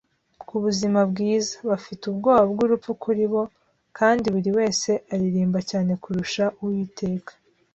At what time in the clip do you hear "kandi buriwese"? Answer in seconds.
3.97-4.91